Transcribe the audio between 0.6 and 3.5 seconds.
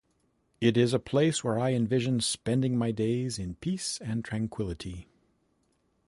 is a place where I envision spending my days